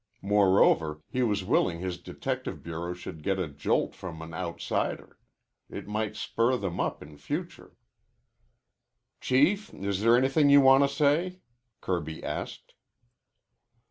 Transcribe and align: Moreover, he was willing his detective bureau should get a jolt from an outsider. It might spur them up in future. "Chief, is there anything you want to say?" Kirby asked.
Moreover, 0.23 1.03
he 1.11 1.21
was 1.21 1.43
willing 1.43 1.79
his 1.79 1.99
detective 1.99 2.63
bureau 2.63 2.95
should 2.95 3.21
get 3.21 3.37
a 3.37 3.47
jolt 3.47 3.93
from 3.93 4.23
an 4.23 4.33
outsider. 4.33 5.19
It 5.69 5.87
might 5.87 6.15
spur 6.15 6.57
them 6.57 6.79
up 6.79 7.03
in 7.03 7.17
future. 7.19 7.77
"Chief, 9.19 9.71
is 9.75 10.01
there 10.01 10.17
anything 10.17 10.49
you 10.49 10.59
want 10.59 10.83
to 10.83 10.89
say?" 10.89 11.41
Kirby 11.81 12.23
asked. 12.23 12.73